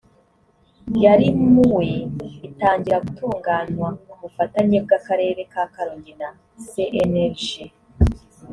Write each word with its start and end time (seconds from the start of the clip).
yarimuwe 1.03 1.87
itangira 2.47 2.97
gutunganywa 3.05 3.89
ku 4.09 4.15
bufatanye 4.21 4.77
bw 4.85 4.89
akarere 4.99 5.41
ka 5.51 5.63
karongi 5.73 6.13
na 6.19 6.29
cnlg 6.67 7.41